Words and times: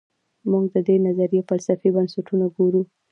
موږ 0.49 0.65
د 0.73 0.77
دې 0.87 0.95
نظریې 1.05 1.41
فلسفي 1.49 1.89
بنسټونه 1.95 2.45
ګورو. 2.55 2.81